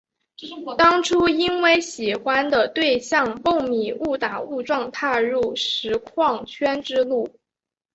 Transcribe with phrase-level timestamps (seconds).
[0.79, 7.39] 当初因为喜欢的对象蹦米误打误撞踏入实况圈之路。